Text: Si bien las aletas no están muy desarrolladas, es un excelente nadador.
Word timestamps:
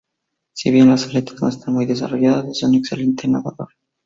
Si 0.53 0.71
bien 0.71 0.89
las 0.89 1.05
aletas 1.07 1.39
no 1.43 1.47
están 1.47 1.75
muy 1.75 1.85
desarrolladas, 1.85 2.47
es 2.47 2.63
un 2.63 2.73
excelente 2.73 3.27
nadador. 3.27 3.67